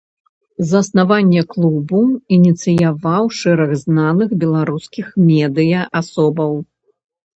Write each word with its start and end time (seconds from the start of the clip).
Заснаванне 0.69 1.41
клубу 1.51 1.99
ініцыяваў 2.39 3.23
шэраг 3.41 3.71
знаных 3.83 4.29
беларускіх 4.45 5.05
медыя-асобаў. 5.31 6.53